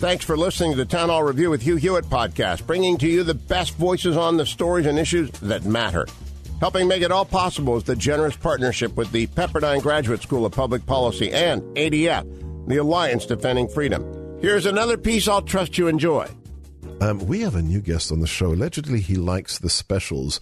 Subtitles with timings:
[0.00, 3.22] Thanks for listening to the Town Hall Review with Hugh Hewitt podcast, bringing to you
[3.22, 6.06] the best voices on the stories and issues that matter.
[6.58, 10.52] Helping make it all possible is the generous partnership with the Pepperdine Graduate School of
[10.52, 14.38] Public Policy and ADF, the Alliance Defending Freedom.
[14.40, 16.26] Here's another piece I'll trust you enjoy.
[17.02, 18.54] Um, we have a new guest on the show.
[18.54, 20.40] Allegedly, he likes the specials.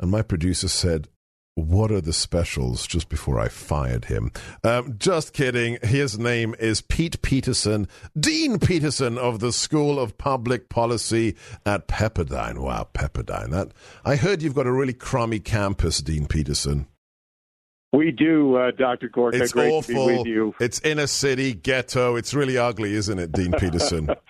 [0.00, 1.06] And my producer said,
[1.56, 4.30] what are the specials just before I fired him?
[4.62, 5.78] Um, just kidding.
[5.82, 7.88] His name is Pete Peterson,
[8.18, 11.34] Dean Peterson of the School of Public Policy
[11.64, 12.58] at Pepperdine.
[12.58, 13.50] Wow, Pepperdine.
[13.50, 13.72] That
[14.04, 16.88] I heard you've got a really crummy campus, Dean Peterson.
[17.90, 19.08] We do, uh, Dr.
[19.08, 19.42] Gorka.
[19.42, 19.94] It's Great awful.
[19.94, 20.54] to be with you.
[20.60, 22.16] It's inner city, ghetto.
[22.16, 24.10] It's really ugly, isn't it, Dean Peterson?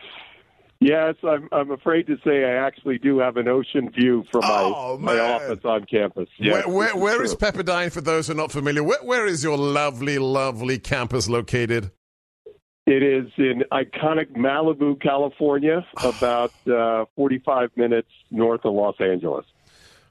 [0.81, 1.49] Yes, I'm.
[1.53, 5.15] I'm afraid to say I actually do have an ocean view from my Oh, my
[5.15, 5.31] man.
[5.33, 6.29] office on campus.
[6.39, 7.35] Yes, where where, this is where is.
[7.37, 8.83] Pepperdine for those who are not familiar?
[8.83, 11.91] Where, where is your lovely, lovely campus located?
[12.87, 19.45] It is in iconic Malibu, California, about uh, 45 minutes north of Los Angeles.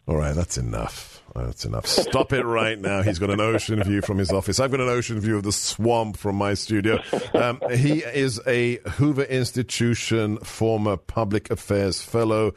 [0.07, 1.23] All right, that's enough.
[1.35, 1.85] That's enough.
[1.87, 3.01] Stop it right now.
[3.01, 4.59] He's got an ocean view from his office.
[4.59, 6.99] I've got an ocean view of the swamp from my studio.
[7.33, 12.53] Um, he is a Hoover Institution former public affairs fellow.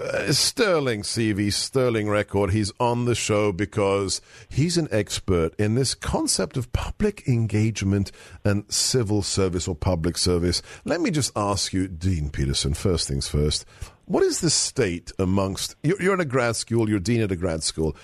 [0.00, 2.52] Uh, sterling CV, sterling record.
[2.52, 8.12] He's on the show because he's an expert in this concept of public engagement
[8.44, 10.62] and civil service or public service.
[10.84, 13.66] Let me just ask you, Dean Peterson, first things first.
[14.06, 17.36] What is the state amongst, you're, you're in a grad school, you're dean at a
[17.36, 17.96] grad school.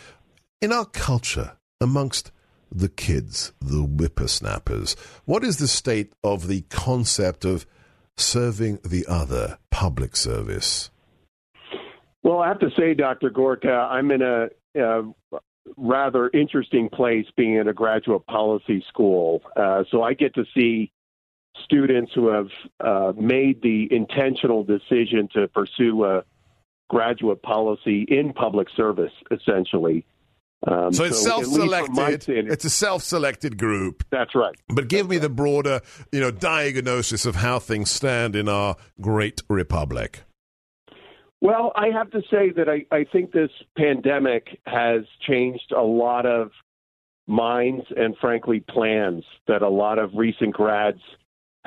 [0.60, 2.30] In our culture, amongst
[2.70, 4.94] the kids, the whippersnappers,
[5.24, 7.66] what is the state of the concept of
[8.16, 10.90] serving the other, public service?
[12.22, 13.30] Well, I have to say, Dr.
[13.30, 14.48] Gorka, I'm in a,
[15.76, 19.42] rather interesting place being in a graduate policy school.
[19.56, 20.90] Uh, so I get to see
[21.64, 22.48] students who have
[22.80, 26.24] uh, made the intentional decision to pursue a
[26.88, 30.06] graduate policy in public service, essentially.
[30.66, 32.50] Um, So it's at least from my self-selected.
[32.50, 34.04] It's a self-selected group.
[34.10, 34.56] That's right.
[34.68, 39.42] But give me the broader, you know, diagnosis of how things stand in our great
[39.48, 40.22] republic.
[41.40, 46.26] Well, I have to say that I, I think this pandemic has changed a lot
[46.26, 46.50] of
[47.28, 51.00] minds and, frankly, plans that a lot of recent grads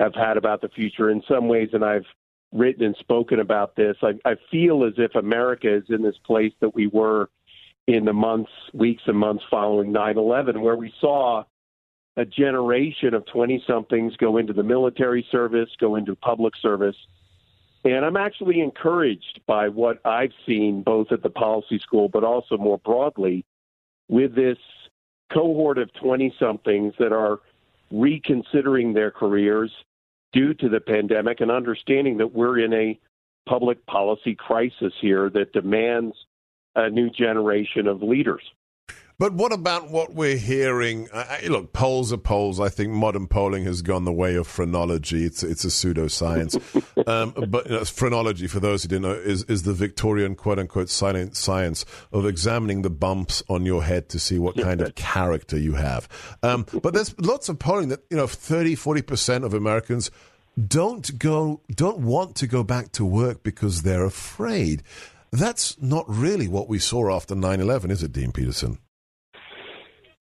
[0.01, 1.11] have had about the future.
[1.11, 2.05] In some ways, and I've
[2.51, 6.53] written and spoken about this, I, I feel as if America is in this place
[6.59, 7.29] that we were
[7.87, 11.43] in the months, weeks, and months following 9 11, where we saw
[12.17, 16.97] a generation of 20 somethings go into the military service, go into public service.
[17.83, 22.57] And I'm actually encouraged by what I've seen both at the policy school, but also
[22.57, 23.45] more broadly
[24.07, 24.57] with this
[25.33, 27.39] cohort of 20 somethings that are
[27.91, 29.71] reconsidering their careers
[30.33, 32.99] due to the pandemic and understanding that we're in a
[33.47, 36.15] public policy crisis here that demands
[36.75, 38.43] a new generation of leaders.
[39.17, 41.07] But what about what we're hearing?
[41.47, 42.59] Look, polls are polls.
[42.59, 45.25] I think modern polling has gone the way of phrenology.
[45.25, 46.57] It's it's a pseudoscience.
[47.07, 50.59] um, but you know, phrenology, for those who didn't know, is, is the Victorian quote
[50.59, 54.95] unquote silent science of examining the bumps on your head to see what kind of
[54.95, 56.09] character you have.
[56.43, 60.11] Um, but there's lots of polling that you know 30, 40 percent of Americans
[60.67, 64.83] don't go don't want to go back to work because they're afraid.
[65.31, 68.79] That's not really what we saw after 9-11, is it, Dean Peterson?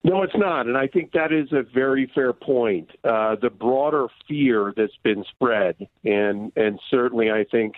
[0.03, 0.65] No, it's not.
[0.65, 2.89] And I think that is a very fair point.
[3.03, 7.75] Uh, the broader fear that's been spread, and, and certainly I think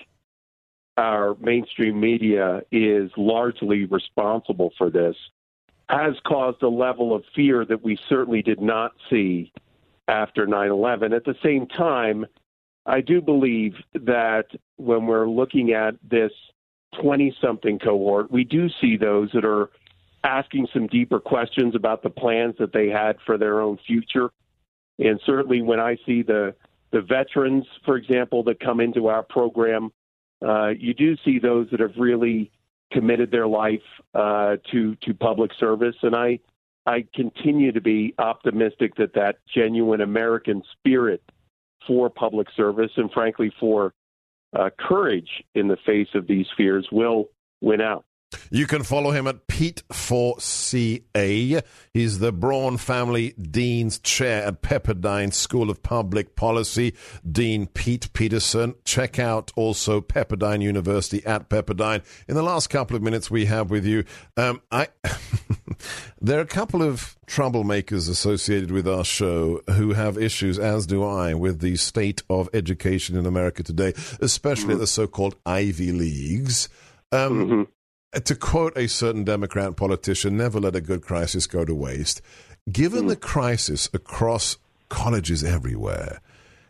[0.95, 5.15] our mainstream media is largely responsible for this,
[5.89, 9.51] has caused a level of fear that we certainly did not see
[10.07, 11.13] after 9 11.
[11.13, 12.25] At the same time,
[12.86, 14.45] I do believe that
[14.77, 16.31] when we're looking at this
[17.01, 19.71] 20 something cohort, we do see those that are
[20.23, 24.31] asking some deeper questions about the plans that they had for their own future.
[24.99, 26.55] And certainly when I see the
[26.91, 29.91] the veterans, for example, that come into our program,
[30.45, 32.51] uh, you do see those that have really
[32.91, 33.81] committed their life
[34.13, 36.39] uh, to to public service, and I
[36.85, 41.23] I continue to be optimistic that that genuine American spirit
[41.87, 43.93] for public service and, frankly, for
[44.53, 47.29] uh, courage in the face of these fears will
[47.61, 48.05] win out.
[48.50, 51.63] You can follow him at Pete4CA.
[51.94, 56.94] He's the Braun Family Dean's Chair at Pepperdine School of Public Policy.
[57.30, 58.75] Dean Pete Peterson.
[58.85, 62.03] Check out also Pepperdine University at Pepperdine.
[62.27, 64.03] In the last couple of minutes we have with you,
[64.38, 64.88] um, I
[66.21, 71.03] there are a couple of troublemakers associated with our show who have issues, as do
[71.03, 74.80] I, with the state of education in America today, especially mm-hmm.
[74.80, 76.69] the so-called Ivy Leagues.
[77.12, 77.63] Um, mm-hmm
[78.13, 82.21] to quote a certain Democrat politician, never let a good crisis go to waste.
[82.71, 84.57] Given the crisis across
[84.89, 86.21] colleges everywhere,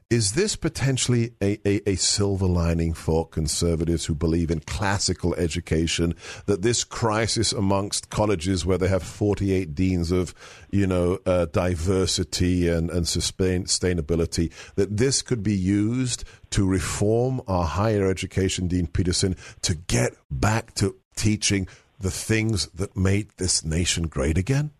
[0.10, 6.13] is this potentially a, a, a, silver lining for conservatives who believe in classical education?
[6.45, 10.36] That this crisis amongst colleges, where they have 48 deans of,
[10.69, 17.66] you know, uh, diversity and, and sustainability, that this could be used to reform our
[17.66, 21.68] higher education, Dean Peterson, to get back to teaching
[22.00, 24.71] the things that made this nation great again?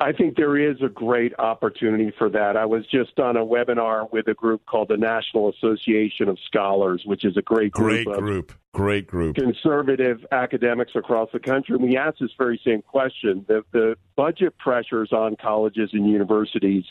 [0.00, 2.56] I think there is a great opportunity for that.
[2.56, 7.02] I was just on a webinar with a group called the National Association of Scholars,
[7.04, 8.04] which is a great group.
[8.04, 8.52] Great group.
[8.72, 9.36] Great group.
[9.36, 11.76] Conservative academics across the country.
[11.76, 13.44] And we asked this very same question.
[13.46, 16.84] The, the budget pressures on colleges and universities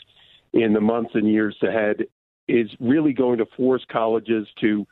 [0.54, 2.06] in the months and years ahead
[2.48, 4.86] is really going to force colleges to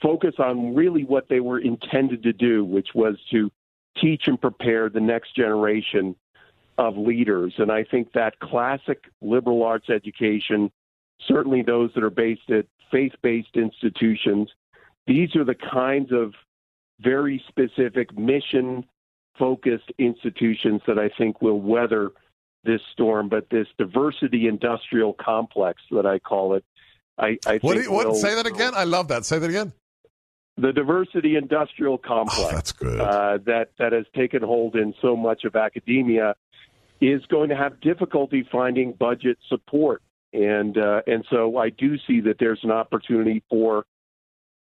[0.00, 3.50] focus on really what they were intended to do, which was to
[4.00, 6.14] teach and prepare the next generation
[6.76, 7.54] of leaders.
[7.58, 10.70] And I think that classic liberal arts education,
[11.26, 14.48] certainly those that are based at faith based institutions,
[15.06, 16.34] these are the kinds of
[17.00, 18.84] very specific mission
[19.38, 22.10] focused institutions that I think will weather
[22.64, 23.28] this storm.
[23.28, 26.64] But this diversity industrial complex that I call it,
[27.18, 27.90] I, I what, think.
[27.90, 28.74] what, will, say that again?
[28.76, 29.24] I love that.
[29.24, 29.72] Say that again
[30.58, 33.00] the diversity industrial complex oh, that's good.
[33.00, 36.34] Uh, that that has taken hold in so much of academia
[37.00, 40.02] is going to have difficulty finding budget support,
[40.32, 43.86] and uh, and so I do see that there's an opportunity for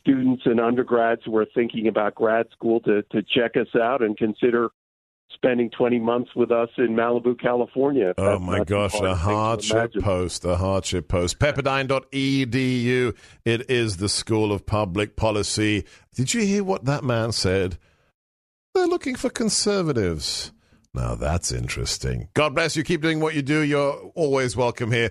[0.00, 4.16] students and undergrads who are thinking about grad school to, to check us out and
[4.16, 4.70] consider
[5.34, 8.14] spending 20 months with us in Malibu, California.
[8.18, 11.38] Oh my gosh, a hardship post, a hardship post.
[11.38, 13.16] Pepperdine.edu.
[13.44, 15.84] It is the School of Public Policy.
[16.14, 17.78] Did you hear what that man said?
[18.74, 20.52] They're looking for conservatives.
[20.94, 22.28] Now that's interesting.
[22.34, 22.84] God bless you.
[22.84, 23.60] Keep doing what you do.
[23.60, 25.10] You're always welcome here.